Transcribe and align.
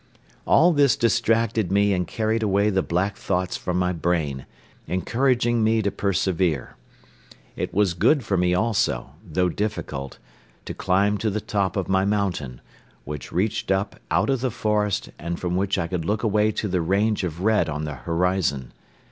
All 0.47 0.71
this 0.73 0.95
distracted 0.95 1.71
me 1.71 1.93
and 1.93 2.07
carried 2.07 2.41
away 2.41 2.71
the 2.71 2.81
black 2.81 3.15
thoughts 3.15 3.55
from 3.55 3.77
my 3.77 3.91
brain, 3.93 4.47
encouraging 4.87 5.63
me 5.63 5.83
to 5.83 5.91
persevere. 5.91 6.75
It 7.55 7.71
was 7.71 7.93
good 7.93 8.23
for 8.25 8.35
me 8.35 8.55
also, 8.55 9.11
though 9.23 9.49
difficult, 9.49 10.17
to 10.65 10.73
climb 10.73 11.19
to 11.19 11.29
the 11.29 11.39
top 11.39 11.75
of 11.77 11.87
my 11.87 12.03
mountain, 12.03 12.61
which 13.03 13.31
reached 13.31 13.69
up 13.69 13.99
out 14.09 14.31
of 14.31 14.41
the 14.41 14.49
forest 14.49 15.09
and 15.19 15.39
from 15.39 15.55
which 15.55 15.77
I 15.77 15.85
could 15.85 16.03
look 16.03 16.23
away 16.23 16.51
to 16.53 16.67
the 16.67 16.81
range 16.81 17.23
of 17.23 17.41
red 17.41 17.69
on 17.69 17.85
the 17.85 17.93
horizon. 17.93 18.73